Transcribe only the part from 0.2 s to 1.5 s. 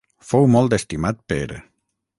Fou molt estimat per.